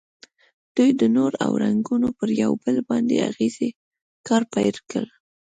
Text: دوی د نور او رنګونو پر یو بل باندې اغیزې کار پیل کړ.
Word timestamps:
دوی 0.75 0.89
د 1.01 1.03
نور 1.15 1.31
او 1.45 1.51
رنګونو 1.63 2.07
پر 2.17 2.29
یو 2.43 2.51
بل 2.63 2.75
باندې 2.89 3.25
اغیزې 3.29 3.69
کار 4.27 4.43
پیل 4.53 4.77
کړ. 4.91 5.05